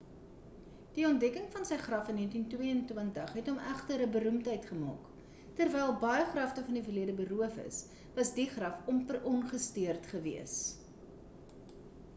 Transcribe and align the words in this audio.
die 0.93 1.03
ontdekking 1.07 1.43
van 1.55 1.65
sy 1.69 1.75
graf 1.81 2.07
in 2.13 2.17
1922 2.21 3.35
het 3.41 3.51
hom 3.51 3.59
egter 3.73 4.01
'n 4.07 4.15
beroemdheid 4.17 4.65
gemaak 4.71 5.43
terwyl 5.61 5.93
baie 6.07 6.25
grafte 6.33 6.63
van 6.73 6.79
die 6.81 6.85
verlede 6.91 7.15
beroof 7.23 7.61
is 7.69 7.77
was 8.19 8.33
die 8.43 8.47
graf 8.59 8.91
amper 8.95 9.21
ongestoord 9.37 10.09
gewees 10.17 10.57